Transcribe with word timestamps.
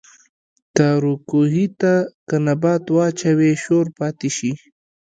تاروۀ 0.75 1.13
کوهي 1.29 1.65
ته 1.79 1.93
کۀ 2.29 2.37
نبات 2.45 2.83
واچوې 2.95 3.51
شور 3.63 3.85
پاتې 3.97 4.29
شي 4.37 4.51